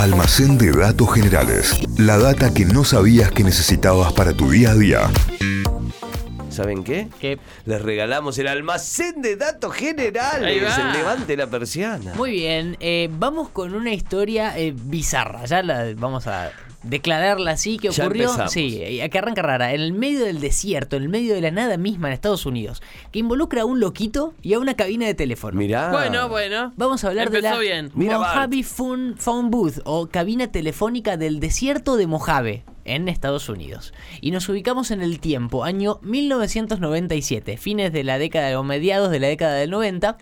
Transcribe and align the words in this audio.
Almacén 0.00 0.56
de 0.56 0.72
datos 0.72 1.12
generales. 1.12 1.78
La 1.98 2.16
data 2.16 2.54
que 2.54 2.64
no 2.64 2.84
sabías 2.84 3.30
que 3.32 3.44
necesitabas 3.44 4.14
para 4.14 4.32
tu 4.32 4.50
día 4.50 4.70
a 4.70 4.74
día. 4.74 5.10
¿Saben 6.48 6.84
qué? 6.84 7.08
Que 7.20 7.38
Les 7.66 7.82
regalamos 7.82 8.38
el 8.38 8.48
almacén 8.48 9.20
de 9.20 9.36
datos 9.36 9.74
generales. 9.74 10.62
El 10.78 10.92
levante 10.94 11.36
la 11.36 11.48
persiana. 11.48 12.14
Muy 12.14 12.30
bien, 12.30 12.78
eh, 12.80 13.10
vamos 13.12 13.50
con 13.50 13.74
una 13.74 13.92
historia 13.92 14.58
eh, 14.58 14.72
bizarra. 14.74 15.44
Ya 15.44 15.62
la 15.62 15.92
vamos 15.94 16.26
a 16.26 16.50
declararla 16.82 17.52
así 17.52 17.78
que 17.78 17.90
ocurrió. 17.90 18.24
empezamos. 18.24 18.52
Sí, 18.52 19.00
que 19.10 19.18
arranca 19.18 19.42
rara. 19.42 19.74
En 19.74 19.80
el 19.80 19.92
medio 19.92 20.24
del 20.24 20.40
desierto, 20.40 20.96
en 20.96 21.02
el 21.04 21.08
medio 21.08 21.34
de 21.34 21.40
la 21.40 21.50
nada 21.50 21.76
misma 21.76 22.08
en 22.08 22.14
Estados 22.14 22.46
Unidos, 22.46 22.82
que 23.12 23.18
involucra 23.18 23.62
a 23.62 23.64
un 23.64 23.80
loquito 23.80 24.34
y 24.42 24.54
a 24.54 24.58
una 24.58 24.74
cabina 24.74 25.06
de 25.06 25.14
teléfono. 25.14 25.56
Mirá. 25.58 25.90
Bueno, 25.90 26.28
bueno. 26.28 26.72
Vamos 26.76 27.04
a 27.04 27.08
hablar 27.08 27.26
Empezó 27.28 27.42
de 27.42 27.50
la 27.50 27.58
bien. 27.58 27.90
Mira, 27.94 28.18
Mojave 28.18 28.62
Phone, 28.62 29.16
Phone 29.16 29.50
Booth 29.50 29.80
o 29.84 30.08
cabina 30.08 30.50
telefónica 30.50 31.16
del 31.16 31.40
desierto 31.40 31.96
de 31.96 32.06
Mojave 32.06 32.64
en 32.84 33.08
Estados 33.08 33.48
Unidos. 33.48 33.92
Y 34.20 34.30
nos 34.30 34.48
ubicamos 34.48 34.90
en 34.90 35.02
el 35.02 35.20
tiempo, 35.20 35.64
año 35.64 35.98
1997, 36.02 37.56
fines 37.56 37.92
de 37.92 38.04
la 38.04 38.18
década 38.18 38.58
o 38.58 38.62
mediados 38.62 39.10
de 39.10 39.20
la 39.20 39.28
década 39.28 39.54
del 39.54 39.70
90. 39.70 40.16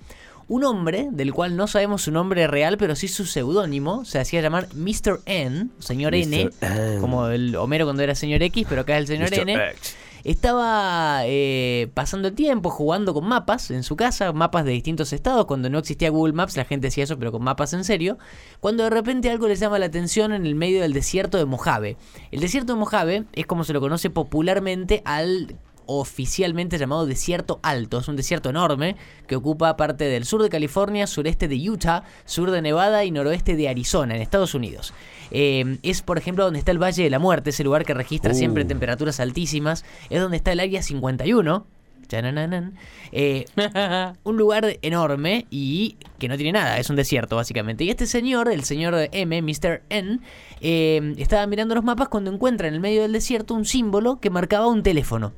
Un 0.49 0.65
hombre, 0.65 1.09
del 1.13 1.35
cual 1.35 1.57
no 1.57 1.67
sabemos 1.67 2.03
su 2.03 2.11
nombre 2.11 2.47
real, 2.47 2.79
pero 2.79 2.97
sí 2.97 3.07
su 3.07 3.27
seudónimo, 3.27 4.05
se 4.07 4.19
hacía 4.19 4.41
llamar 4.41 4.69
Mr. 4.75 5.21
N, 5.27 5.69
señor 5.79 6.15
N, 6.15 6.47
Mr. 6.47 6.65
N. 6.65 7.01
como 7.01 7.27
el 7.29 7.55
Homero 7.57 7.85
cuando 7.85 8.03
era 8.03 8.15
señor 8.15 8.43
X, 8.43 8.67
pero 8.69 8.81
acá 8.81 8.97
es 8.97 9.03
el 9.03 9.07
señor 9.19 9.31
Mr. 9.31 9.41
N. 9.41 9.71
X. 9.73 9.97
Estaba 10.25 11.21
eh, 11.25 11.89
pasando 11.95 12.29
el 12.29 12.35
tiempo 12.35 12.71
jugando 12.71 13.15
con 13.15 13.27
mapas 13.27 13.71
en 13.71 13.83
su 13.83 13.97
casa, 13.97 14.33
mapas 14.33 14.65
de 14.65 14.73
distintos 14.73 15.13
estados. 15.13 15.47
Cuando 15.47 15.71
no 15.71 15.79
existía 15.79 16.11
Google 16.11 16.35
Maps, 16.35 16.57
la 16.57 16.65
gente 16.65 16.89
hacía 16.89 17.05
eso, 17.05 17.19
pero 17.19 17.33
con 17.33 17.43
mapas 17.43 17.73
en 17.73 17.85
serio. 17.85 18.19
Cuando 18.61 18.85
de 18.85 18.91
repente 18.91 19.31
algo 19.31 19.49
le 19.49 19.57
llama 19.57 19.79
la 19.79 19.87
atención 19.87 20.33
en 20.33 20.45
el 20.45 20.55
medio 20.55 20.83
del 20.83 20.93
desierto 20.93 21.39
de 21.39 21.45
Mojave. 21.45 21.97
El 22.31 22.41
desierto 22.41 22.75
de 22.75 22.79
Mojave 22.79 23.25
es 23.33 23.47
como 23.47 23.65
se 23.65 23.73
lo 23.73 23.81
conoce 23.81 24.11
popularmente 24.11 25.03
al 25.05 25.57
oficialmente 25.89 26.79
llamado 26.79 27.07
desierto 27.07 27.59
alto. 27.63 27.99
Es 27.99 28.09
un 28.09 28.17
desierto 28.17 28.51
enorme 28.51 28.97
que 29.27 29.37
ocupa 29.37 29.77
parte 29.77 30.05
del 30.05 30.25
sur 30.25 30.43
de 30.43 30.51
California, 30.51 31.07
sureste 31.07 31.49
de 31.49 31.57
Utah, 31.69 32.05
sur 32.25 32.51
de 32.51 32.63
Nevada 32.63 33.05
y 33.05 33.11
noroeste 33.11 33.57
de 33.57 33.69
Arizona, 33.69 34.15
en 34.15 34.23
Estados 34.23 34.55
Unidos. 34.55 34.95
Eh, 35.31 35.79
es, 35.83 36.03
por 36.03 36.19
ejemplo, 36.19 36.45
donde 36.45 36.59
está 36.59 36.71
el 36.71 36.83
Valle 36.83 37.03
de 37.03 37.11
la 37.11 37.19
Muerte, 37.19 37.51
ese 37.51 37.65
lugar 37.65 37.85
que 37.85 37.95
registra 37.95 38.35
siempre 38.35 38.65
Uh. 38.65 38.69
temperaturas 38.69 39.19
altísimas. 39.19 39.85
Es 40.11 40.21
donde 40.21 40.37
está 40.37 40.53
el 40.53 40.61
Área 40.61 40.83
51. 40.83 41.67
Chanananan. 42.07 42.75
Eh, 43.13 43.45
un 44.25 44.37
lugar 44.37 44.79
enorme 44.83 45.47
y 45.51 45.97
que 46.19 46.29
no 46.29 46.37
tiene 46.37 46.53
nada, 46.53 46.79
es 46.79 46.91
un 46.91 46.97
desierto 46.97 47.37
básicamente. 47.37 47.85
Y 47.85 47.91
este 47.91 48.07
señor, 48.07 48.51
el 48.51 48.65
señor 48.65 48.95
M, 49.13 49.43
Mr. 49.43 49.83
N, 49.91 50.21
eh, 50.61 51.15
estaba 51.19 51.47
mirando 51.47 51.75
los 51.75 51.85
mapas 51.85 52.09
cuando 52.09 52.33
encuentra 52.33 52.69
en 52.69 52.75
el 52.75 52.81
medio 52.81 53.03
del 53.03 53.13
desierto 53.13 53.55
un 53.55 53.65
símbolo 53.65 54.21
que 54.21 54.31
marcaba 54.31 54.67
un 54.67 54.83
teléfono. 54.83 55.33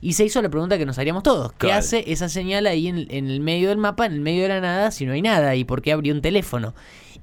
Y 0.00 0.12
se 0.14 0.24
hizo 0.24 0.40
la 0.42 0.48
pregunta 0.48 0.78
que 0.78 0.86
nos 0.86 0.98
haríamos 0.98 1.22
todos. 1.22 1.52
¿Qué 1.52 1.58
Claro. 1.66 1.78
hace 1.78 2.04
esa 2.10 2.28
señal 2.28 2.66
ahí 2.66 2.88
en, 2.88 3.06
en 3.10 3.30
el 3.30 3.40
medio 3.40 3.68
del 3.70 3.78
mapa, 3.78 4.06
en 4.06 4.12
el 4.12 4.20
medio 4.20 4.42
de 4.42 4.48
la 4.48 4.60
nada, 4.60 4.90
si 4.90 5.06
no 5.06 5.12
hay 5.12 5.22
nada? 5.22 5.54
¿Y 5.56 5.64
por 5.64 5.82
qué 5.82 5.92
abrió 5.92 6.14
un 6.14 6.22
teléfono? 6.22 6.74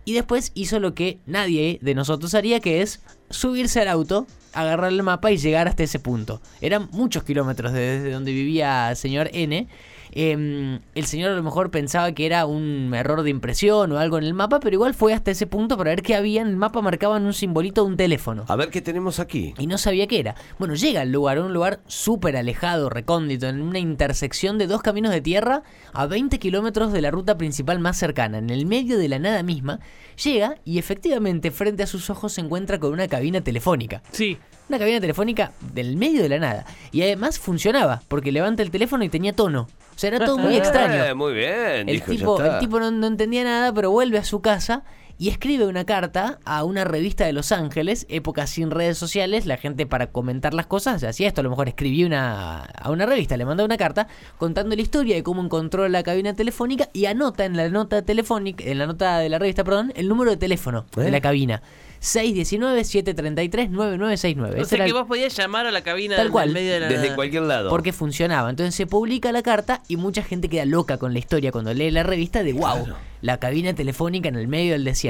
Y 0.06 0.14
después 0.14 0.52
hizo 0.54 0.80
lo 0.80 0.94
que 0.94 1.20
nadie 1.26 1.80
de 1.82 1.96
nosotros 1.96 2.34
haría, 2.34 2.60
que 2.60 2.82
es 2.82 3.02
subirse 3.30 3.80
al 3.82 3.88
auto, 3.88 4.28
agarrar 4.52 4.92
el 4.92 5.02
mapa 5.02 5.32
y 5.32 5.38
llegar 5.38 5.68
hasta 5.68 5.84
ese 5.84 6.00
punto. 6.00 6.42
Eran 6.62 6.90
muchos 6.92 7.24
kilómetros 7.24 7.72
desde 7.74 8.12
donde 8.12 8.32
vivía 8.34 8.90
el 8.90 8.98
señor 8.98 9.30
N. 9.34 9.68
Em, 10.16 10.80
el 10.94 11.06
señor 11.06 11.32
a 11.32 11.36
lo 11.36 11.42
mejor 11.42 11.72
pensaba 11.72 12.12
que 12.12 12.28
era 12.28 12.46
un 12.46 12.94
error 12.94 13.24
de 13.24 13.32
impresión 13.32 13.92
o 13.92 13.98
algo 13.98 14.20
en 14.20 14.26
el 14.26 14.36
mapa, 14.36 14.60
pero 14.60 14.76
igual 14.76 14.94
fue 14.94 15.12
hasta 15.12 15.32
ese 15.32 15.48
punto 15.48 15.76
para 15.76 15.90
ver 15.90 16.04
qué 16.04 16.14
había. 16.14 16.42
En 16.42 16.50
el 16.50 16.56
mapa 16.56 16.82
marcaban 16.82 17.26
un 17.26 17.34
simbolito 17.34 17.84
de 17.84 17.88
un 17.90 17.98
teléfono. 17.98 18.46
A 18.48 18.56
ver 18.56 18.70
qué 18.70 18.82
tenemos 18.82 19.20
aquí. 19.20 19.56
Y 19.58 19.66
no 19.66 19.80
sabía 19.80 20.06
qué 20.06 20.20
era. 20.20 20.36
Bueno, 20.60 20.76
llega 20.76 21.02
al 21.02 21.12
lugar, 21.12 21.40
un 21.40 21.52
lugar 21.52 21.80
súper 21.88 22.38
alejado, 22.38 22.90
recóndito, 22.90 23.48
en 23.48 23.62
una 23.62 23.80
intersección 23.80 24.60
de 24.60 24.68
dos 24.68 24.84
caminos 24.84 25.12
de 25.12 25.22
tierra 25.22 25.64
a 25.94 26.06
20 26.06 26.38
kilómetros 26.38 26.94
de 26.94 27.02
la 27.02 27.10
ruta 27.10 27.38
principal 27.38 27.80
más 27.80 27.98
cercana, 27.98 28.38
en 28.38 28.52
el 28.52 28.68
medio 28.68 29.00
de 29.00 29.10
la 29.10 29.18
nada 29.18 29.42
misma. 29.42 29.80
Llega 30.24 30.58
y 30.64 30.78
efectivamente 30.78 31.50
frente 31.50 31.82
a 31.82 31.88
sus 31.88 32.12
ojos 32.12 32.34
se 32.34 32.42
encuentra 32.42 32.80
con 32.80 32.94
una 32.94 33.08
cabina 33.08 33.42
telefónica. 33.42 34.04
Sí. 34.12 34.38
Una 34.70 34.80
cabina 34.80 35.02
telefónica 35.02 35.52
del 35.74 35.98
medio 35.98 36.22
de 36.22 36.30
la 36.30 36.40
nada. 36.40 36.66
Y 36.92 37.02
además 37.02 37.40
funcionaba, 37.40 38.02
porque 38.08 38.32
levanta 38.32 38.62
el 38.62 38.72
teléfono 38.72 39.04
y 39.04 39.10
tenía 39.10 39.34
tono. 39.34 39.68
O 39.96 40.00
sea, 40.00 40.10
era 40.10 40.26
todo 40.26 40.38
muy 40.38 40.56
Eh, 40.56 40.58
extraño. 40.58 41.16
muy 41.16 41.34
bien. 41.34 41.88
El 41.90 41.96
dijo, 41.96 42.12
ya 42.12 42.18
tipo, 42.18 42.38
está. 42.42 42.54
el 42.56 42.60
tipo 42.60 42.80
no, 42.80 42.92
no 42.92 43.08
entendía 43.08 43.44
nada, 43.44 43.74
pero 43.74 43.92
vuelve 43.92 44.18
a 44.18 44.24
su 44.24 44.42
casa 44.42 44.84
y 45.20 45.30
escribe 45.30 45.66
una 45.68 45.86
carta 45.86 46.40
a 46.44 46.64
una 46.64 46.84
revista 46.84 47.26
de 47.26 47.34
Los 47.34 47.52
Ángeles, 47.52 48.06
época 48.10 48.48
sin 48.48 48.72
redes 48.72 48.98
sociales, 48.98 49.46
la 49.46 49.58
gente 49.58 49.86
para 49.86 50.08
comentar 50.08 50.54
las 50.54 50.66
cosas 50.66 51.04
hacía 51.04 51.28
esto, 51.28 51.42
a 51.42 51.44
lo 51.44 51.50
mejor 51.50 51.68
escribía 51.70 52.06
una, 52.08 52.64
a 52.64 52.90
una 52.92 53.06
revista, 53.06 53.38
le 53.38 53.46
mandaba 53.46 53.66
una 53.66 53.78
carta 53.78 54.08
contando 54.38 54.76
la 54.76 54.82
historia 54.82 55.16
de 55.16 55.24
cómo 55.24 55.42
encontró 55.44 55.88
la 55.88 56.04
cabina 56.04 56.34
telefónica 56.34 56.90
y 56.94 57.06
anota 57.06 57.46
en 57.46 57.56
la 57.56 57.70
nota 57.70 58.02
telefónica, 58.02 58.64
en 58.66 58.80
la 58.80 58.88
nota 58.88 59.20
de 59.20 59.30
la 59.30 59.40
revista, 59.40 59.64
perdón, 59.64 59.94
el 59.96 60.08
número 60.10 60.32
de 60.32 60.38
teléfono 60.38 60.86
de 60.96 61.08
¿Eh? 61.08 61.12
la 61.12 61.22
cabina. 61.22 61.62
619-733-9969. 62.02 64.62
O 64.62 64.66
sea 64.66 64.78
que 64.80 64.86
el- 64.86 64.94
vos 64.94 65.08
podías 65.08 65.36
llamar 65.36 65.66
a 65.68 65.72
la 65.72 65.82
cabina 65.84 66.16
Tal 66.16 66.32
cual. 66.32 66.52
medio 66.52 66.74
de 66.74 66.80
la 66.82 66.88
Desde 66.88 67.04
nada. 67.04 67.16
cualquier 67.16 67.44
lado. 67.44 67.70
porque 67.70 67.94
funcionaba. 67.94 68.50
Entonces 68.50 68.76
se 68.76 68.88
publica 68.88 69.32
la 69.32 69.42
carta 69.42 69.82
y 69.88 69.98
mucha 69.98 70.24
gente 70.24 70.50
queda 70.50 70.66
loca 70.66 70.98
con 70.98 71.14
la 71.14 71.20
historia 71.20 71.52
cuando 71.52 71.74
lee 71.74 71.92
la 71.92 72.04
revista 72.04 72.44
de 72.44 72.54
wow, 72.54 72.84
Claro. 72.84 72.96
la 73.22 73.38
cabina 73.38 73.74
telefónica 73.74 74.30
en 74.30 74.36
el 74.36 74.48
medio 74.48 74.74
del 74.74 74.84
desierto. 74.84 75.03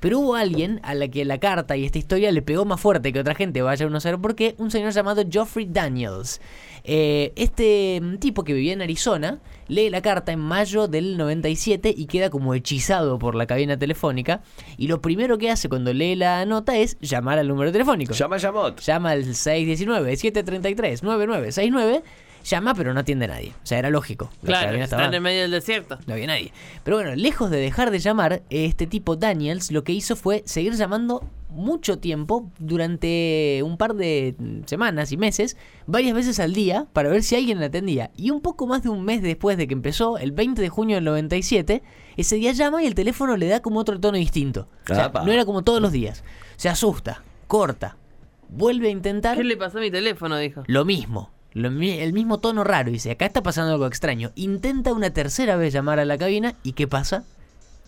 Pero 0.00 0.20
hubo 0.20 0.34
alguien 0.34 0.80
a 0.82 0.94
la 0.94 1.08
que 1.08 1.24
la 1.24 1.38
carta 1.38 1.76
y 1.76 1.84
esta 1.84 1.98
historia 1.98 2.32
le 2.32 2.42
pegó 2.42 2.64
más 2.64 2.80
fuerte 2.80 3.12
que 3.12 3.20
otra 3.20 3.34
gente, 3.34 3.62
vaya 3.62 3.86
uno 3.86 3.98
a 3.98 4.00
saber 4.00 4.20
por 4.20 4.34
qué, 4.34 4.54
un 4.58 4.70
señor 4.70 4.92
llamado 4.92 5.22
Geoffrey 5.28 5.66
Daniels. 5.70 6.40
Eh, 6.86 7.32
este 7.36 7.98
mm, 8.02 8.18
tipo 8.18 8.44
que 8.44 8.52
vivía 8.52 8.74
en 8.74 8.82
Arizona 8.82 9.38
lee 9.68 9.88
la 9.88 10.02
carta 10.02 10.32
en 10.32 10.40
mayo 10.40 10.86
del 10.86 11.16
97 11.16 11.94
y 11.96 12.04
queda 12.04 12.28
como 12.28 12.52
hechizado 12.52 13.18
por 13.18 13.34
la 13.34 13.46
cabina 13.46 13.78
telefónica 13.78 14.42
y 14.76 14.88
lo 14.88 15.00
primero 15.00 15.38
que 15.38 15.50
hace 15.50 15.70
cuando 15.70 15.94
lee 15.94 16.14
la 16.14 16.44
nota 16.44 16.76
es 16.76 16.98
llamar 17.00 17.38
al 17.38 17.48
número 17.48 17.72
telefónico. 17.72 18.12
Llama 18.12 18.36
a. 18.36 18.76
Llama 18.76 19.12
al 19.12 19.24
619-733-9969. 19.24 22.02
Llama, 22.44 22.74
pero 22.74 22.92
no 22.92 23.00
atiende 23.00 23.24
a 23.24 23.28
nadie. 23.28 23.54
O 23.62 23.66
sea, 23.66 23.78
era 23.78 23.88
lógico. 23.90 24.30
La 24.42 24.60
Claro, 24.60 24.76
estaba- 24.76 25.06
en 25.06 25.14
el 25.14 25.20
medio 25.20 25.42
del 25.42 25.50
desierto. 25.50 25.98
No 26.06 26.12
había 26.14 26.26
nadie. 26.26 26.52
Pero 26.84 26.98
bueno, 26.98 27.14
lejos 27.16 27.50
de 27.50 27.56
dejar 27.58 27.90
de 27.90 27.98
llamar, 27.98 28.42
este 28.50 28.86
tipo 28.86 29.16
Daniels 29.16 29.72
lo 29.72 29.82
que 29.82 29.92
hizo 29.92 30.14
fue 30.14 30.42
seguir 30.46 30.74
llamando 30.74 31.24
mucho 31.48 31.98
tiempo, 32.00 32.50
durante 32.58 33.60
un 33.64 33.76
par 33.76 33.94
de 33.94 34.34
semanas 34.66 35.12
y 35.12 35.16
meses, 35.16 35.56
varias 35.86 36.12
veces 36.14 36.40
al 36.40 36.52
día, 36.52 36.86
para 36.92 37.08
ver 37.08 37.22
si 37.22 37.36
alguien 37.36 37.60
le 37.60 37.66
atendía. 37.66 38.10
Y 38.16 38.30
un 38.30 38.40
poco 38.40 38.66
más 38.66 38.82
de 38.82 38.88
un 38.88 39.04
mes 39.04 39.22
después 39.22 39.56
de 39.56 39.66
que 39.68 39.74
empezó, 39.74 40.18
el 40.18 40.32
20 40.32 40.60
de 40.60 40.68
junio 40.68 40.96
del 40.96 41.04
97, 41.04 41.82
ese 42.16 42.36
día 42.36 42.52
llama 42.52 42.82
y 42.82 42.86
el 42.86 42.94
teléfono 42.94 43.36
le 43.36 43.46
da 43.46 43.60
como 43.60 43.78
otro 43.80 43.98
tono 44.00 44.18
distinto. 44.18 44.68
O 44.90 44.94
sea, 44.94 45.06
Apa. 45.06 45.22
no 45.24 45.32
era 45.32 45.44
como 45.44 45.62
todos 45.62 45.80
los 45.80 45.92
días. 45.92 46.24
Se 46.56 46.68
asusta, 46.68 47.22
corta, 47.46 47.96
vuelve 48.48 48.88
a 48.88 48.90
intentar 48.90 49.36
¿Qué 49.36 49.44
le 49.44 49.56
pasó 49.56 49.78
a 49.78 49.80
mi 49.80 49.90
teléfono? 49.90 50.36
Dijo. 50.36 50.64
lo 50.66 50.84
mismo. 50.84 51.30
Lo 51.54 51.68
el 51.68 52.12
mismo 52.12 52.38
tono 52.40 52.64
raro. 52.64 52.90
Dice, 52.90 53.12
acá 53.12 53.26
está 53.26 53.42
pasando 53.42 53.72
algo 53.72 53.86
extraño. 53.86 54.32
Intenta 54.34 54.92
una 54.92 55.10
tercera 55.10 55.56
vez 55.56 55.72
llamar 55.72 55.98
a 56.00 56.04
la 56.04 56.18
cabina 56.18 56.54
y 56.62 56.72
¿qué 56.72 56.86
pasa? 56.86 57.24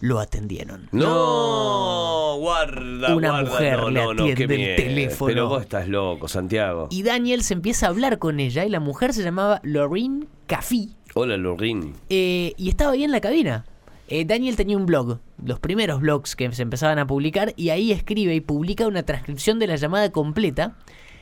Lo 0.00 0.18
atendieron. 0.20 0.88
No, 0.92 2.36
guarda, 2.38 3.14
Una 3.14 3.30
guarda, 3.30 3.50
mujer 3.50 3.78
no, 3.78 3.90
le 3.90 4.00
no, 4.00 4.14
no, 4.14 4.22
atiende 4.24 4.54
el 4.54 4.60
miedo. 4.60 4.76
teléfono. 4.76 5.26
Pero 5.28 5.48
vos 5.48 5.62
estás 5.62 5.88
loco, 5.88 6.28
Santiago. 6.28 6.88
Y 6.90 7.02
Daniel 7.02 7.42
se 7.42 7.54
empieza 7.54 7.86
a 7.86 7.90
hablar 7.90 8.18
con 8.18 8.38
ella 8.40 8.64
y 8.64 8.68
la 8.68 8.80
mujer 8.80 9.12
se 9.14 9.22
llamaba 9.22 9.60
Lorraine 9.62 10.26
Caffey 10.46 10.90
Hola, 11.14 11.36
Lorin. 11.38 11.94
eh, 12.10 12.52
y 12.56 12.68
estaba 12.68 12.92
ahí 12.92 13.04
en 13.04 13.10
la 13.10 13.20
cabina. 13.20 13.64
Eh, 14.08 14.24
Daniel 14.24 14.54
tenía 14.54 14.76
un 14.76 14.86
blog, 14.86 15.18
los 15.44 15.58
primeros 15.58 16.00
blogs 16.00 16.36
que 16.36 16.52
se 16.52 16.62
empezaban 16.62 16.98
a 17.00 17.06
publicar, 17.06 17.54
y 17.56 17.70
ahí 17.70 17.90
escribe 17.90 18.34
y 18.34 18.40
publica 18.40 18.86
una 18.86 19.02
transcripción 19.02 19.58
de 19.58 19.66
la 19.66 19.76
llamada 19.76 20.12
completa 20.12 20.76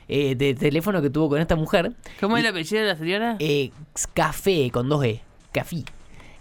eh, 0.08 0.34
de 0.34 0.54
teléfono 0.54 1.00
que 1.02 1.10
tuvo 1.10 1.28
con 1.30 1.40
esta 1.40 1.56
mujer. 1.56 1.92
¿Cómo 2.20 2.36
Y- 2.36 2.40
es 2.40 2.44
el 2.46 2.50
apellido 2.50 2.82
de 2.82 2.88
la 2.88 2.96
señora? 2.96 3.36
Eh, 3.38 3.70
café 4.12 4.70
con 4.70 4.88
dos 4.88 5.04
E. 5.04 5.20
Café. 5.52 5.84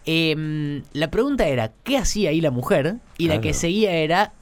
Em, 0.06 0.84
la 0.94 1.10
pregunta 1.10 1.48
era, 1.48 1.72
¿qué 1.84 1.98
hacía 1.98 2.32
ahí 2.32 2.42
la 2.42 2.52
mujer? 2.52 2.96
Y 3.18 3.28
la 3.28 3.40
que 3.40 3.54
seguía 3.54 3.94
era, 3.94 4.34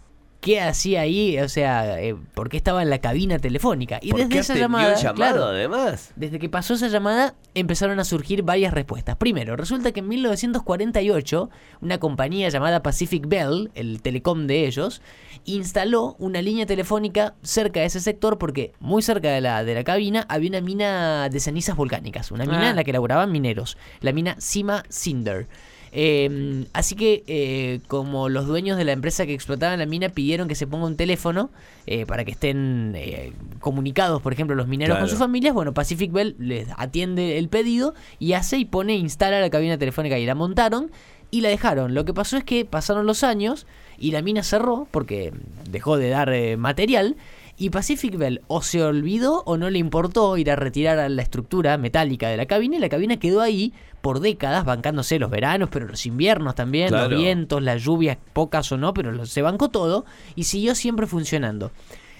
¿qué 0.41 0.59
hacía 0.59 1.01
ahí? 1.01 1.37
O 1.39 1.47
sea, 1.47 2.01
eh, 2.01 2.15
¿por 2.33 2.49
qué 2.49 2.57
estaba 2.57 2.81
en 2.81 2.89
la 2.89 2.99
cabina 2.99 3.39
telefónica? 3.39 3.99
Y 4.01 4.11
¿Por 4.11 4.19
desde 4.21 4.39
esa 4.39 4.55
llamada, 4.55 4.95
llamado, 4.95 5.15
claro, 5.15 5.43
además? 5.45 6.11
desde 6.15 6.39
que 6.39 6.49
pasó 6.49 6.73
esa 6.73 6.87
llamada, 6.89 7.35
empezaron 7.53 7.99
a 7.99 8.03
surgir 8.03 8.41
varias 8.43 8.73
respuestas. 8.73 9.15
Primero, 9.17 9.55
resulta 9.55 9.91
que 9.91 9.99
en 10.01 10.07
1948, 10.09 11.49
una 11.81 11.99
compañía 11.99 12.49
llamada 12.49 12.81
Pacific 12.83 13.27
Bell, 13.27 13.71
el 13.75 14.01
telecom 14.01 14.47
de 14.47 14.65
ellos, 14.67 15.01
instaló 15.45 16.15
una 16.19 16.41
línea 16.41 16.65
telefónica 16.65 17.35
cerca 17.41 17.79
de 17.79 17.85
ese 17.87 17.99
sector 17.99 18.37
porque 18.37 18.73
muy 18.79 19.01
cerca 19.01 19.29
de 19.31 19.41
la, 19.41 19.63
de 19.63 19.73
la 19.75 19.83
cabina 19.83 20.25
había 20.29 20.49
una 20.49 20.61
mina 20.61 21.29
de 21.29 21.39
cenizas 21.39 21.75
volcánicas, 21.75 22.31
una 22.31 22.45
mina 22.45 22.61
Ah. 22.67 22.69
en 22.71 22.75
la 22.75 22.83
que 22.83 22.91
elaboraban 22.91 23.31
mineros, 23.31 23.77
la 24.01 24.11
mina 24.11 24.35
Sima 24.39 24.83
Cinder. 24.89 25.47
Eh, 25.93 26.65
así 26.73 26.95
que 26.95 27.23
eh, 27.27 27.81
como 27.87 28.29
los 28.29 28.47
dueños 28.47 28.77
de 28.77 28.85
la 28.85 28.93
empresa 28.93 29.25
que 29.25 29.33
explotaban 29.33 29.79
la 29.79 29.85
mina 29.85 30.09
pidieron 30.09 30.47
que 30.47 30.55
se 30.55 30.65
ponga 30.65 30.85
un 30.85 30.95
teléfono 30.95 31.49
eh, 31.85 32.05
para 32.05 32.23
que 32.23 32.31
estén 32.31 32.93
eh, 32.95 33.33
comunicados, 33.59 34.21
por 34.21 34.33
ejemplo, 34.33 34.55
los 34.55 34.67
mineros 34.67 34.97
con 34.97 35.09
sus 35.09 35.19
familias, 35.19 35.53
bueno, 35.53 35.73
Pacific 35.73 36.11
Bell 36.11 36.35
les 36.39 36.67
atiende 36.77 37.37
el 37.37 37.49
pedido 37.49 37.93
y 38.19 38.33
hace 38.33 38.57
y 38.57 38.65
pone, 38.65 38.95
instala 38.95 39.41
la 39.41 39.49
cabina 39.49 39.77
telefónica 39.77 40.17
y 40.17 40.25
la 40.25 40.35
montaron 40.35 40.91
y 41.31 41.41
la 41.41 41.49
dejaron. 41.49 41.93
Lo 41.93 42.05
que 42.05 42.13
pasó 42.13 42.37
es 42.37 42.43
que 42.43 42.65
pasaron 42.65 43.05
los 43.05 43.23
años 43.23 43.65
y 43.97 44.11
la 44.11 44.21
mina 44.21 44.43
cerró 44.43 44.87
porque 44.91 45.33
dejó 45.69 45.97
de 45.97 46.09
dar 46.09 46.31
eh, 46.33 46.57
material. 46.57 47.15
Y 47.61 47.69
Pacific 47.69 48.17
Bell 48.17 48.41
o 48.47 48.63
se 48.63 48.83
olvidó 48.83 49.43
o 49.45 49.55
no 49.55 49.69
le 49.69 49.77
importó 49.77 50.35
ir 50.35 50.49
a 50.49 50.55
retirar 50.55 50.97
a 50.97 51.07
la 51.09 51.21
estructura 51.21 51.77
metálica 51.77 52.27
de 52.27 52.35
la 52.35 52.47
cabina 52.47 52.77
y 52.77 52.79
la 52.79 52.89
cabina 52.89 53.17
quedó 53.17 53.39
ahí 53.39 53.71
por 54.01 54.19
décadas 54.19 54.65
bancándose 54.65 55.19
los 55.19 55.29
veranos, 55.29 55.69
pero 55.71 55.87
los 55.87 56.07
inviernos 56.07 56.55
también, 56.55 56.87
Claro. 56.87 57.11
los 57.11 57.21
vientos, 57.21 57.61
las 57.61 57.83
lluvias, 57.83 58.17
pocas 58.33 58.71
o 58.71 58.77
no, 58.77 58.95
pero 58.95 59.27
se 59.27 59.43
bancó 59.43 59.69
todo 59.69 60.05
y 60.35 60.45
siguió 60.45 60.73
siempre 60.73 61.05
funcionando. 61.05 61.71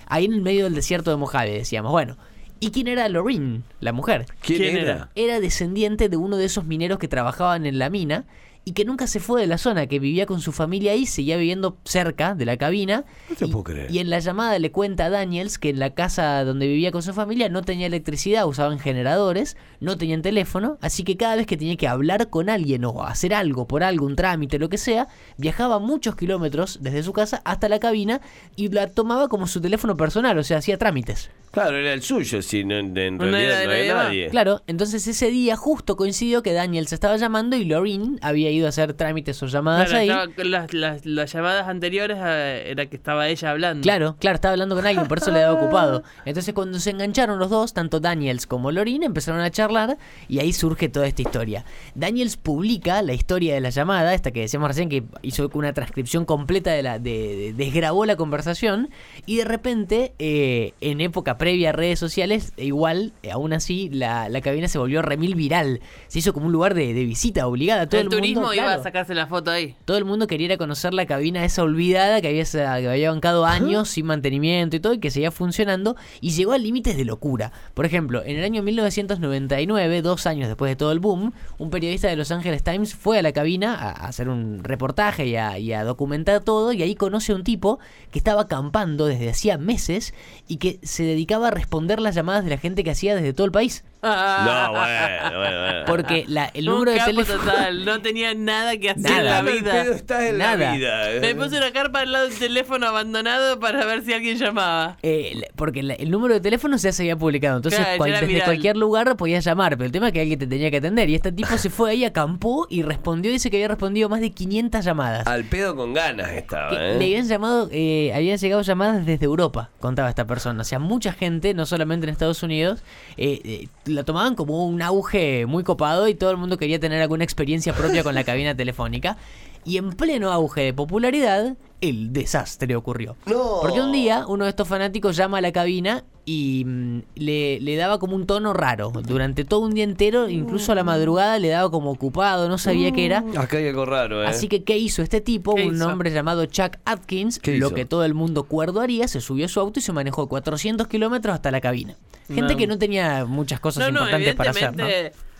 Ahí 0.05 0.25
en 0.25 0.33
el 0.33 0.41
medio 0.41 0.65
del 0.65 0.75
desierto 0.75 1.09
de 1.09 1.17
Mojave 1.17 1.49
decíamos, 1.53 1.91
bueno, 1.91 2.17
¿y 2.59 2.69
quién 2.69 2.87
era 2.87 3.09
Lorraine, 3.09 3.63
la 3.79 3.93
mujer? 3.93 4.27
¿Quién, 4.43 4.77
era? 4.77 5.09
era 5.15 5.39
descendiente 5.39 6.07
de 6.07 6.17
uno 6.17 6.37
de 6.37 6.45
esos 6.45 6.65
mineros 6.65 6.99
que 6.99 7.07
trabajaban 7.07 7.65
en 7.65 7.79
la 7.79 7.89
mina 7.89 8.25
y 8.63 8.73
que 8.73 8.85
nunca 8.85 9.07
se 9.07 9.19
fue 9.19 9.41
de 9.41 9.47
la 9.47 9.57
zona, 9.57 9.87
que 9.87 9.99
vivía 9.99 10.25
con 10.25 10.39
su 10.39 10.51
familia 10.51 10.91
ahí, 10.91 11.05
seguía 11.05 11.37
viviendo 11.37 11.77
cerca 11.83 12.35
de 12.35 12.45
la 12.45 12.57
cabina. 12.57 13.05
No 13.29 13.35
te 13.35 13.45
y, 13.45 13.51
puedo 13.51 13.63
creer. 13.63 13.91
y 13.91 13.99
en 13.99 14.09
la 14.09 14.19
llamada 14.19 14.59
le 14.59 14.71
cuenta 14.71 15.05
a 15.05 15.09
Daniels 15.09 15.57
que 15.57 15.69
en 15.69 15.79
la 15.79 15.95
casa 15.95 16.43
donde 16.43 16.67
vivía 16.67 16.91
con 16.91 17.01
su 17.01 17.13
familia 17.13 17.49
no 17.49 17.63
tenía 17.63 17.87
electricidad, 17.87 18.47
usaban 18.47 18.79
generadores, 18.79 19.57
no 19.79 19.97
tenían 19.97 20.21
teléfono, 20.21 20.77
así 20.81 21.03
que 21.03 21.17
cada 21.17 21.35
vez 21.35 21.47
que 21.47 21.57
tenía 21.57 21.75
que 21.75 21.87
hablar 21.87 22.29
con 22.29 22.49
alguien 22.49 22.85
o 22.85 23.03
hacer 23.03 23.33
algo 23.33 23.67
por 23.67 23.83
algo, 23.83 24.05
un 24.05 24.15
trámite, 24.15 24.59
lo 24.59 24.69
que 24.69 24.77
sea, 24.77 25.07
viajaba 25.37 25.79
muchos 25.79 26.15
kilómetros 26.15 26.79
desde 26.81 27.03
su 27.03 27.13
casa 27.13 27.41
hasta 27.45 27.67
la 27.67 27.79
cabina 27.79 28.21
y 28.55 28.69
la 28.69 28.87
tomaba 28.87 29.27
como 29.27 29.47
su 29.47 29.59
teléfono 29.59 29.97
personal, 29.97 30.37
o 30.37 30.43
sea, 30.43 30.57
hacía 30.57 30.77
trámites. 30.77 31.31
Claro, 31.51 31.75
era 31.77 31.93
el 31.93 32.01
suyo, 32.01 32.41
si 32.41 32.63
no, 32.63 32.77
en 32.77 32.97
en 32.97 33.17
No 33.17 33.25
era 33.25 33.31
realidad 33.31 33.59
de 33.59 33.65
no 33.65 33.71
había 33.73 33.93
nadie. 33.95 34.27
Claro, 34.29 34.61
entonces 34.67 35.05
ese 35.07 35.29
día 35.31 35.55
justo 35.57 35.97
coincidió 35.97 36.41
que 36.43 36.53
Daniel 36.53 36.87
se 36.87 36.95
estaba 36.95 37.17
llamando 37.17 37.55
y 37.57 37.65
Lorraine 37.65 38.17
había 38.21 38.49
ido 38.51 38.65
a 38.67 38.69
hacer 38.69 38.93
trámites 38.93 39.41
o 39.43 39.47
llamadas 39.47 39.89
Claro, 39.89 39.99
ahí. 40.01 40.09
estaba 40.09 40.45
las, 40.49 40.73
las- 40.73 41.05
las 41.05 41.33
llamadas 41.33 41.67
anteriores 41.67 42.17
eh, 42.21 42.63
era 42.67 42.85
que 42.85 42.95
estaba 42.95 43.27
ella 43.27 43.51
hablando. 43.51 43.83
Claro, 43.83 44.15
claro, 44.19 44.35
estaba 44.35 44.53
hablando 44.53 44.75
con 44.75 44.85
alguien, 44.85 45.07
por 45.07 45.17
eso 45.17 45.31
le 45.31 45.39
daba 45.39 45.61
ocupado. 45.61 46.03
Entonces 46.25 46.53
cuando 46.53 46.79
se 46.79 46.91
engancharon 46.91 47.37
los 47.37 47.49
dos, 47.49 47.73
tanto 47.73 47.99
Daniels 47.99 48.47
como 48.47 48.71
Lorraine, 48.71 49.05
empezaron 49.05 49.41
a 49.41 49.51
charlar 49.51 49.97
y 50.29 50.39
ahí 50.39 50.53
surge 50.53 50.87
toda 50.89 51.07
esta 51.07 51.21
historia. 51.21 51.65
Daniels 51.95 52.37
publica 52.37 53.01
la 53.01 53.13
historia 53.13 53.53
de 53.53 53.61
la 53.61 53.71
llamada, 53.71 54.13
esta 54.13 54.31
que 54.31 54.39
decíamos 54.41 54.69
recién 54.69 54.87
que 54.87 55.03
hizo 55.21 55.49
una 55.53 55.73
transcripción 55.73 56.23
completa 56.25 56.71
de 56.71 56.83
la, 56.83 56.97
de, 56.99 57.11
de- 57.35 57.53
desgrabó 57.53 58.05
la 58.05 58.15
conversación 58.15 58.89
y 59.25 59.37
de 59.37 59.43
repente, 59.45 60.13
eh, 60.19 60.73
en 60.81 61.01
época 61.01 61.37
previa 61.41 61.69
a 61.69 61.71
redes 61.71 61.97
sociales, 61.97 62.53
e 62.55 62.65
igual, 62.65 63.13
eh, 63.23 63.31
aún 63.31 63.51
así, 63.51 63.89
la, 63.89 64.29
la 64.29 64.41
cabina 64.41 64.67
se 64.67 64.77
volvió 64.77 65.01
remil 65.01 65.33
viral. 65.33 65.81
Se 66.07 66.19
hizo 66.19 66.33
como 66.33 66.45
un 66.45 66.51
lugar 66.51 66.75
de, 66.75 66.93
de 66.93 67.03
visita 67.03 67.47
obligada. 67.47 67.89
Todo 67.89 67.99
el, 67.99 68.05
el, 68.05 68.11
turismo 68.11 68.41
mundo, 68.41 68.53
iba 68.53 68.65
claro. 68.65 68.79
a 68.79 68.83
sacarse 68.83 69.15
la 69.15 69.25
foto 69.25 69.49
ahí. 69.49 69.75
Todo 69.85 69.97
el 69.97 70.05
mundo 70.05 70.27
quería 70.27 70.45
ir 70.45 70.53
a 70.53 70.57
conocer 70.57 70.93
la 70.93 71.07
cabina 71.07 71.43
esa 71.43 71.63
olvidada 71.63 72.21
que 72.21 72.27
había, 72.27 72.45
que 72.45 72.87
había 72.87 73.09
bancado 73.09 73.47
años 73.47 73.89
sin 73.89 74.05
mantenimiento 74.05 74.75
y 74.75 74.79
todo 74.79 74.93
y 74.93 74.99
que 74.99 75.09
seguía 75.09 75.31
funcionando 75.31 75.95
y 76.19 76.29
llegó 76.29 76.51
a 76.51 76.59
límites 76.59 76.95
de 76.95 77.05
locura. 77.05 77.51
Por 77.73 77.87
ejemplo, 77.87 78.21
en 78.23 78.37
el 78.37 78.43
año 78.43 78.61
1999, 78.61 80.03
dos 80.03 80.27
años 80.27 80.47
después 80.47 80.69
de 80.69 80.75
todo 80.75 80.91
el 80.91 80.99
boom, 80.99 81.33
un 81.57 81.69
periodista 81.71 82.07
de 82.07 82.17
Los 82.17 82.29
Angeles 82.29 82.61
Times 82.61 82.93
fue 82.93 83.17
a 83.17 83.23
la 83.23 83.31
cabina 83.31 83.73
a, 83.73 83.89
a 83.89 84.09
hacer 84.09 84.29
un 84.29 84.63
reportaje 84.63 85.25
y 85.25 85.35
a, 85.37 85.57
y 85.57 85.73
a 85.73 85.83
documentar 85.83 86.43
todo 86.43 86.71
y 86.71 86.83
ahí 86.83 86.93
conoce 86.93 87.31
a 87.31 87.35
un 87.35 87.43
tipo 87.43 87.79
que 88.11 88.19
estaba 88.19 88.41
acampando 88.41 89.07
desde 89.07 89.27
hacía 89.27 89.57
meses 89.57 90.13
y 90.47 90.57
que 90.57 90.79
se 90.83 91.01
dedicaba 91.01 91.30
a 91.39 91.51
responder 91.51 91.99
las 91.99 92.15
llamadas 92.15 92.43
de 92.43 92.49
la 92.49 92.57
gente 92.57 92.83
que 92.83 92.91
hacía 92.91 93.15
desde 93.15 93.33
todo 93.33 93.45
el 93.45 93.51
país. 93.51 93.83
No, 94.01 94.71
bueno, 94.71 95.37
bueno, 95.39 95.61
bueno. 95.61 95.85
Porque 95.85 96.25
la, 96.27 96.45
el 96.53 96.67
Un 96.67 96.73
número 96.75 96.91
de 96.91 96.97
capo 96.97 97.11
teléfono... 97.11 97.39
total, 97.39 97.85
no 97.85 98.01
tenía 98.01 98.33
nada 98.33 98.77
que 98.77 98.89
hacer 98.89 99.03
Nada. 99.03 99.39
en 99.39 99.45
la 99.45 99.51
vida. 99.51 99.71
pedo, 99.71 99.93
estás 99.93 100.21
en 100.23 100.37
Nada. 100.37 100.57
la 100.57 100.73
vida. 100.73 101.07
Me 101.21 101.35
puse 101.35 101.57
una 101.57 101.71
carpa 101.71 101.99
al 102.01 102.11
lado 102.11 102.27
del 102.27 102.37
teléfono 102.37 102.87
abandonado 102.87 103.59
para 103.59 103.85
ver 103.85 104.03
si 104.03 104.13
alguien 104.13 104.37
llamaba. 104.37 104.97
Eh, 105.03 105.41
porque 105.55 105.83
la- 105.83 105.93
el 105.95 106.09
número 106.09 106.33
de 106.33 106.39
teléfono 106.41 106.77
ya 106.77 106.91
se 106.91 107.03
había 107.03 107.15
publicado, 107.15 107.57
entonces 107.57 107.79
Claro, 107.79 107.97
cual- 107.97 108.11
desde 108.11 108.25
viral. 108.25 108.45
cualquier 108.45 108.77
lugar 108.77 109.15
podías 109.17 109.43
llamar, 109.45 109.73
pero 109.77 109.85
el 109.85 109.91
tema 109.91 110.07
es 110.07 110.13
que 110.13 110.21
alguien 110.21 110.39
te 110.39 110.47
tenía 110.47 110.71
que 110.71 110.77
atender 110.77 111.09
y 111.09 111.15
este 111.15 111.31
tipo 111.31 111.55
se 111.57 111.69
fue 111.69 111.91
ahí, 111.91 112.05
acampó 112.05 112.65
y 112.69 112.81
respondió, 112.83 113.31
dice 113.31 113.49
que 113.51 113.57
había 113.57 113.67
respondido 113.67 114.09
más 114.09 114.21
de 114.21 114.31
500 114.31 114.83
llamadas. 114.83 115.27
Al 115.27 115.43
pedo 115.45 115.75
con 115.75 115.93
ganas 115.93 116.31
estaba, 116.31 116.69
Que 116.69 116.75
¿eh? 116.75 116.97
Le 116.97 117.05
habían 117.05 117.27
llamado, 117.27 117.69
eh, 117.71 118.11
habían 118.15 118.37
llegado 118.37 118.61
llamadas 118.63 119.05
desde 119.05 119.25
Europa, 119.25 119.69
contaba 119.79 120.09
esta 120.09 120.25
persona. 120.25 120.61
O 120.61 120.65
sea, 120.65 120.79
mucha 120.79 121.13
gente, 121.13 121.53
no 121.53 121.65
solamente 121.65 122.05
en 122.05 122.11
Estados 122.11 122.41
Unidos, 122.43 122.83
eh, 123.17 123.39
eh, 123.43 123.67
la 123.95 124.03
tomaban 124.03 124.35
como 124.35 124.65
un 124.65 124.81
auge 124.81 125.45
muy 125.45 125.63
copado 125.63 126.07
y 126.07 126.15
todo 126.15 126.31
el 126.31 126.37
mundo 126.37 126.57
quería 126.57 126.79
tener 126.79 127.01
alguna 127.01 127.23
experiencia 127.23 127.73
propia 127.73 128.03
con 128.03 128.15
la 128.15 128.23
cabina 128.23 128.55
telefónica. 128.55 129.17
Y 129.63 129.77
en 129.77 129.91
pleno 129.91 130.31
auge 130.31 130.61
de 130.61 130.73
popularidad, 130.73 131.55
el 131.81 132.13
desastre 132.13 132.75
ocurrió. 132.75 133.15
No. 133.25 133.59
Porque 133.61 133.81
un 133.81 133.91
día 133.91 134.25
uno 134.27 134.45
de 134.45 134.49
estos 134.49 134.67
fanáticos 134.67 135.15
llama 135.15 135.37
a 135.37 135.41
la 135.41 135.51
cabina 135.51 136.03
y 136.25 136.63
mm, 136.65 136.99
le, 137.15 137.59
le 137.59 137.75
daba 137.75 137.97
como 137.99 138.15
un 138.15 138.25
tono 138.27 138.53
raro. 138.53 138.91
Durante 138.91 139.43
todo 139.45 139.61
un 139.61 139.73
día 139.73 139.83
entero, 139.83 140.29
incluso 140.29 140.71
a 140.71 140.75
la 140.75 140.83
madrugada, 140.83 141.39
le 141.39 141.49
daba 141.49 141.69
como 141.71 141.91
ocupado, 141.91 142.47
no 142.49 142.57
sabía 142.57 142.91
qué 142.91 143.05
era. 143.05 143.23
Acá 143.37 143.57
hay 143.57 143.67
algo 143.69 143.85
raro, 143.85 144.23
¿eh? 144.23 144.27
Así 144.27 144.47
que, 144.47 144.63
¿qué 144.63 144.77
hizo 144.77 145.01
este 145.01 145.19
tipo? 145.21 145.55
¿Qué 145.55 145.67
Un 145.67 145.75
hizo? 145.75 145.87
hombre 145.87 146.11
llamado 146.11 146.45
Chuck 146.45 146.77
Atkins, 146.85 147.39
¿Qué 147.39 147.57
lo 147.57 147.67
hizo? 147.67 147.75
que 147.75 147.85
todo 147.85 148.05
el 148.05 148.13
mundo 148.13 148.43
cuerdo 148.43 148.81
haría, 148.81 149.07
se 149.07 149.19
subió 149.21 149.45
a 149.45 149.49
su 149.49 149.59
auto 149.59 149.79
y 149.79 149.81
se 149.83 149.91
manejó 149.93 150.27
400 150.29 150.87
kilómetros 150.87 151.33
hasta 151.33 151.49
la 151.51 151.59
cabina. 151.61 151.95
Gente 152.27 152.53
No. 152.53 152.57
que 152.57 152.67
no 152.67 152.77
tenía 152.77 153.25
muchas 153.25 153.59
cosas 153.59 153.85
No, 153.85 153.91
no, 153.91 153.99
importantes 154.01 154.35
para 154.35 154.51
hacer, 154.51 154.75
¿no? 154.77 154.85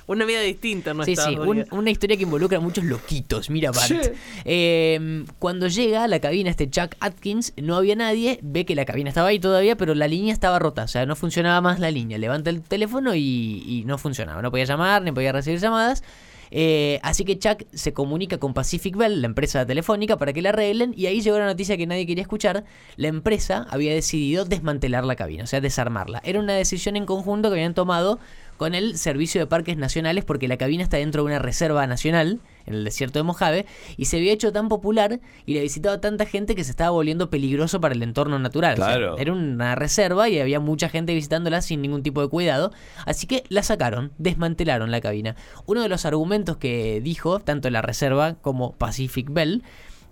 Una 0.07 0.25
vida 0.25 0.42
distinta 0.42 0.94
no 0.94 1.03
Sí, 1.06 1.15
sí, 1.15 1.36
un- 1.38 1.65
una 1.71 1.89
historia 1.92 2.18
que 2.18 2.24
involucra 2.24 2.57
a 2.57 2.62
muchos 2.62 2.83
loquitos, 2.83 3.50
mira 3.50 3.71
Bart. 3.71 3.88
Sí. 4.03 4.12
Eh, 4.45 5.25
cuando 5.39 5.68
llega 5.68 6.03
a 6.03 6.07
la 6.07 6.19
cabina 6.19 6.50
este 6.50 6.69
Chuck 6.69 6.95
Atkins, 7.00 7.53
no 7.57 7.75
había 7.75 7.95
nadie, 7.95 8.39
ve 8.42 8.65
que 8.65 8.75
la 8.75 8.86
cabina 8.86 9.09
estaba 9.09 9.30
ahí 9.30 9.39
todavía, 9.39 9.75
pero 9.77 9.95
la 9.95 10.07
línea 10.07 10.33
estaba 10.33 10.59
rota, 10.59 10.83
o 10.83 10.88
sea, 10.88 11.06
no 11.06 11.15
funcionaba 11.15 11.62
más 11.62 11.80
la 11.80 11.92
línea. 11.92 12.18
Levanta 12.18 12.50
el 12.50 12.62
teléfono 12.62 13.15
y, 13.15 13.63
y 13.65 13.83
no 13.86 13.98
funcionaba, 13.98 14.42
no 14.42 14.51
podía 14.51 14.65
llamar, 14.65 15.01
ni 15.01 15.12
podía 15.12 15.31
recibir 15.31 15.59
llamadas. 15.59 16.04
Eh, 16.54 17.00
así 17.01 17.24
que 17.24 17.39
Chuck 17.39 17.63
se 17.71 17.94
comunica 17.94 18.38
con 18.38 18.54
Pacific 18.54 18.97
Bell, 18.97 19.21
la 19.21 19.27
empresa 19.27 19.65
telefónica, 19.65 20.18
para 20.18 20.33
que 20.33 20.42
la 20.42 20.50
arreglen. 20.50 20.94
Y 20.97 21.06
ahí 21.06 21.21
llegó 21.21 21.39
la 21.39 21.45
noticia 21.45 21.77
que 21.77 21.88
nadie 21.88 22.06
quería 22.06 22.24
escuchar. 22.24 22.65
La 22.97 23.07
empresa 23.07 23.65
había 23.69 23.94
decidido 23.94 24.44
desmantelar 24.44 25.06
la 25.06 25.16
cabina, 25.16 25.45
o 25.45 25.47
sea, 25.47 25.61
desarmarla. 25.61 26.21
Era 26.26 26.40
una 26.40 26.54
decisión 26.54 26.97
en 26.97 27.06
conjunto 27.06 27.47
que 27.49 27.54
habían 27.56 27.73
tomado 27.73 28.19
con 28.61 28.75
el 28.75 28.95
Servicio 28.95 29.41
de 29.41 29.47
Parques 29.47 29.75
Nacionales 29.75 30.23
porque 30.23 30.47
la 30.47 30.56
cabina 30.56 30.83
está 30.83 30.97
dentro 30.97 31.23
de 31.23 31.30
una 31.31 31.39
reserva 31.39 31.87
nacional 31.87 32.41
en 32.68 32.75
el 32.75 32.83
desierto 32.83 33.18
de 33.18 33.23
Mojave 33.23 33.65
y 33.97 34.06
se 34.06 34.18
había 34.18 34.33
hecho 34.33 34.51
tan 34.51 34.69
popular 34.69 35.19
y 35.47 35.56
la 35.56 35.61
visitaba 35.61 35.99
tanta 35.99 36.27
gente 36.27 36.53
que 36.53 36.63
se 36.63 36.69
estaba 36.69 36.91
volviendo 36.91 37.31
peligroso 37.31 37.81
para 37.81 37.95
el 37.95 38.03
entorno 38.03 38.37
natural. 38.37 38.73
O 38.73 38.75
sea, 38.75 38.85
Claro. 38.85 39.18
era 39.18 39.33
una 39.33 39.73
reserva 39.73 40.30
y 40.30 40.39
había 40.39 40.59
mucha 40.59 40.89
gente 40.89 41.15
visitándola 41.15 41.63
sin 41.63 41.81
ningún 41.81 42.03
tipo 42.03 42.21
de 42.21 42.27
cuidado, 42.27 42.71
así 43.07 43.25
que 43.25 43.41
la 43.49 43.63
sacaron, 43.63 44.11
desmantelaron 44.19 44.91
la 44.91 45.01
cabina. 45.01 45.35
Uno 45.65 45.81
de 45.81 45.89
los 45.89 46.06
argumentos 46.06 46.57
que 46.57 47.01
dijo 47.01 47.39
tanto 47.39 47.68
la 47.71 47.81
reserva 47.81 48.35
como 48.35 48.73
Pacific 48.73 49.27
Bell 49.31 49.63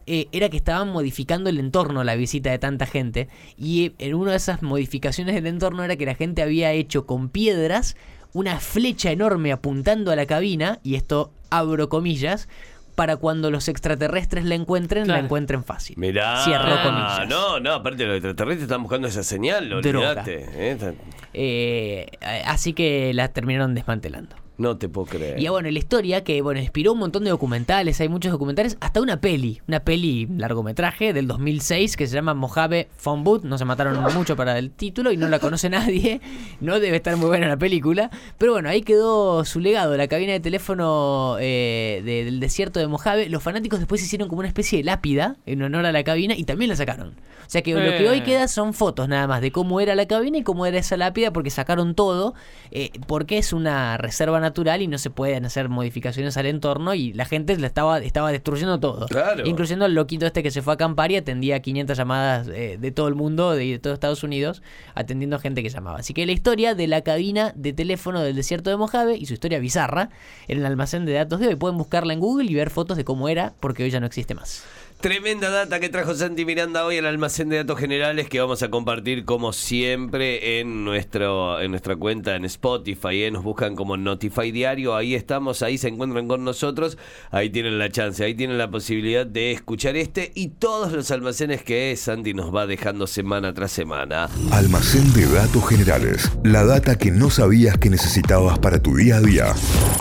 eh, 0.07 0.27
era 0.31 0.49
que 0.49 0.57
estaban 0.57 0.89
modificando 0.89 1.51
el 1.51 1.59
entorno 1.59 2.03
la 2.03 2.15
visita 2.15 2.49
de 2.49 2.57
tanta 2.57 2.87
gente 2.87 3.29
y 3.57 3.85
eh, 3.85 3.93
en 3.99 4.15
una 4.15 4.31
de 4.31 4.37
esas 4.37 4.63
modificaciones 4.63 5.35
del 5.35 5.45
entorno 5.45 5.83
era 5.83 5.97
que 5.97 6.07
la 6.07 6.15
gente 6.15 6.41
había 6.41 6.71
hecho 6.71 7.05
con 7.05 7.29
piedras 7.29 7.95
una 8.33 8.59
flecha 8.59 9.11
enorme 9.11 9.51
apuntando 9.51 10.11
a 10.11 10.15
la 10.15 10.25
cabina 10.25 10.79
y 10.83 10.95
esto 10.95 11.31
abro 11.49 11.89
comillas 11.89 12.47
para 12.95 13.15
cuando 13.15 13.49
los 13.49 13.69
extraterrestres 13.69 14.43
la 14.43 14.55
encuentren 14.55 15.07
la 15.07 15.19
encuentren 15.19 15.63
fácil. 15.63 15.95
Mirá. 15.97 16.43
Cierro 16.43 16.81
comillas. 16.83 17.29
No, 17.29 17.57
no, 17.59 17.71
aparte 17.73 18.05
los 18.05 18.15
extraterrestres 18.17 18.63
están 18.63 18.83
buscando 18.83 19.07
esa 19.07 19.23
señal, 19.23 19.69
Droga. 19.69 20.09
olvídate. 20.09 20.45
¿eh? 20.53 20.93
Eh, 21.33 22.07
así 22.45 22.73
que 22.73 23.13
la 23.13 23.27
terminaron 23.29 23.75
desmantelando. 23.75 24.35
No 24.57 24.75
te 24.75 24.89
puedo 24.89 25.07
creer. 25.07 25.39
Y 25.39 25.45
ah, 25.47 25.51
bueno, 25.51 25.71
la 25.71 25.79
historia 25.79 26.25
que 26.25 26.41
bueno, 26.41 26.59
inspiró 26.59 26.91
un 26.91 26.99
montón 26.99 27.23
de 27.23 27.29
documentales, 27.29 28.01
hay 28.01 28.09
muchos 28.09 28.29
documentales, 28.29 28.75
hasta 28.81 28.99
una 28.99 29.21
peli, 29.21 29.61
una 29.69 29.79
peli 29.85 30.27
largometraje 30.35 31.13
del 31.13 31.27
2006 31.27 31.95
que 31.95 32.07
se 32.07 32.15
llama 32.15 32.33
Mojave 32.33 32.89
Phone 32.97 33.23
no 33.43 33.57
se 33.57 33.63
mataron 33.63 34.03
mucho 34.13 34.35
para 34.35 34.57
el 34.59 34.71
título 34.71 35.13
y 35.13 35.17
no 35.17 35.29
la 35.29 35.39
conoce 35.39 35.69
nadie, 35.69 36.19
no 36.59 36.81
debe 36.81 36.97
estar 36.97 37.15
muy 37.15 37.27
buena 37.27 37.47
la 37.47 37.55
película, 37.55 38.11
pero 38.37 38.51
bueno, 38.51 38.67
ahí 38.67 38.81
quedó 38.81 39.45
su 39.45 39.61
legado, 39.61 39.95
la 39.95 40.09
cabina 40.09 40.33
de 40.33 40.41
teléfono 40.41 41.37
eh, 41.39 42.01
de- 42.03 42.25
del 42.25 42.41
desierto 42.41 42.81
de 42.81 42.87
Mojave, 42.87 43.29
los 43.29 43.41
fanáticos 43.41 43.79
después 43.79 44.03
hicieron 44.03 44.27
como 44.27 44.39
una 44.39 44.49
especie 44.49 44.79
de 44.79 44.83
lápida 44.83 45.37
en 45.45 45.61
honor 45.61 45.85
a 45.85 45.93
la 45.93 46.03
cabina 46.03 46.35
y 46.35 46.43
también 46.43 46.67
la 46.69 46.75
sacaron. 46.75 47.11
O 47.47 47.51
sea 47.51 47.61
que 47.63 47.73
lo 47.73 47.79
que 47.97 48.07
hoy 48.09 48.19
Eh. 48.19 48.23
queda 48.23 48.47
son 48.47 48.73
fotos 48.75 49.07
nada 49.07 49.25
más 49.25 49.41
de 49.41 49.51
cómo 49.51 49.79
era 49.79 49.95
la 49.95 50.05
cabina 50.05 50.37
y 50.37 50.43
cómo 50.43 50.65
era 50.67 50.77
esa 50.77 50.97
lápida 50.97 51.18
porque 51.31 51.49
sacaron 51.49 51.95
todo, 51.95 52.33
eh, 52.71 52.91
porque 53.07 53.37
es 53.37 53.53
una 53.53 53.97
reserva 53.97 54.39
natural 54.39 54.49
natural 54.49 54.81
y 54.81 54.87
no 54.87 54.97
se 54.97 55.09
pueden 55.09 55.45
hacer 55.45 55.69
modificaciones 55.69 56.35
al 56.37 56.47
entorno 56.47 56.95
y 56.95 57.13
la 57.13 57.25
gente 57.25 57.55
la 57.57 57.67
estaba, 57.67 57.99
estaba 57.99 58.31
destruyendo 58.31 58.79
todo. 58.79 59.05
Claro. 59.07 59.45
Incluyendo 59.45 59.85
el 59.85 59.93
loquito 59.93 60.25
este 60.25 60.41
que 60.41 60.51
se 60.51 60.61
fue 60.61 60.73
a 60.73 60.75
acampar 60.75 61.11
y 61.11 61.17
atendía 61.17 61.61
500 61.61 61.97
llamadas 61.97 62.47
eh, 62.47 62.77
de 62.79 62.91
todo 62.91 63.07
el 63.07 63.15
mundo, 63.15 63.51
de, 63.51 63.65
de 63.65 63.79
todo 63.79 63.93
Estados 63.93 64.23
Unidos, 64.23 64.63
atendiendo 64.95 65.35
a 65.35 65.39
gente 65.39 65.61
que 65.61 65.69
llamaba. 65.69 65.99
Así 65.99 66.13
que 66.13 66.25
la 66.25 66.31
historia 66.31 66.73
de 66.73 66.87
la 66.87 67.01
cabina 67.01 67.53
de 67.55 67.73
teléfono 67.73 68.21
del 68.21 68.35
desierto 68.35 68.69
de 68.69 68.77
Mojave 68.77 69.17
y 69.17 69.25
su 69.27 69.33
historia 69.33 69.59
bizarra 69.59 70.09
en 70.47 70.57
el 70.57 70.65
almacén 70.65 71.05
de 71.05 71.13
datos 71.13 71.39
de 71.39 71.47
hoy. 71.47 71.55
Pueden 71.55 71.77
buscarla 71.77 72.13
en 72.13 72.19
Google 72.19 72.49
y 72.49 72.55
ver 72.55 72.71
fotos 72.71 72.97
de 72.97 73.05
cómo 73.05 73.29
era, 73.29 73.53
porque 73.59 73.83
hoy 73.83 73.91
ya 73.91 73.99
no 73.99 74.07
existe 74.07 74.33
más. 74.33 74.63
Tremenda 75.01 75.49
data 75.49 75.79
que 75.79 75.87
trajo 75.87 76.13
Santi 76.13 76.43
Miranda 76.43 76.83
hoy 76.83 76.97
al 76.97 77.05
almacén 77.05 77.47
de 77.47 77.55
datos 77.55 77.79
generales 77.79 78.27
que 78.27 78.41
vamos 78.41 78.63
a 78.63 78.69
compartir 78.69 79.23
como 79.23 79.53
siempre 79.53 80.59
en 80.59 80.83
nuestro 80.83 81.61
en 81.61 81.71
nuestra 81.71 81.95
cuenta 81.95 82.35
en 82.35 82.43
Spotify. 82.43 83.23
¿eh? 83.23 83.31
Nos 83.31 83.45
buscan 83.45 83.77
como 83.77 83.95
Notify 83.95 84.51
Diario. 84.51 84.97
Ahí 84.97 85.15
estamos, 85.15 85.63
ahí 85.63 85.77
se 85.77 85.87
encuentran 85.87 86.27
con 86.27 86.43
nosotros. 86.43 86.97
Ahí 87.31 87.49
tienen 87.49 87.79
la 87.79 87.89
chance, 87.89 88.25
ahí 88.25 88.35
tienen 88.35 88.57
la 88.57 88.69
posibilidad 88.69 89.25
de 89.25 89.53
escuchar 89.53 89.95
este 89.95 90.33
y 90.35 90.49
todos 90.49 90.91
los 90.91 91.09
almacenes 91.11 91.63
que 91.63 91.95
Santi 91.95 92.33
nos 92.33 92.53
va 92.53 92.67
dejando 92.67 93.07
semana 93.07 93.53
tras 93.53 93.71
semana. 93.71 94.27
Almacén 94.51 95.13
de 95.13 95.27
datos 95.27 95.65
generales. 95.65 96.29
La 96.43 96.65
data 96.65 96.97
que 96.97 97.09
no 97.09 97.29
sabías 97.29 97.77
que 97.77 97.89
necesitabas 97.89 98.59
para 98.59 98.83
tu 98.83 98.97
día 98.97 99.15
a 99.15 99.21
día. 99.21 99.55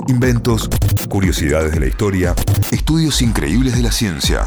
Inventos, 0.08 0.68
curiosidades 1.08 1.70
de 1.70 1.80
la 1.80 1.86
historia, 1.86 2.34
estudios 2.72 3.22
increíbles 3.22 3.76
de 3.76 3.82
la 3.82 3.92
ciencia, 3.92 4.46